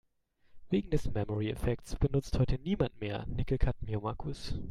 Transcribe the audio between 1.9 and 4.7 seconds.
benutzt heute niemand mehr Nickel-Cadmium-Akkus.